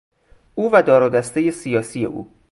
[0.55, 2.33] او و دارودستهی سیاسی او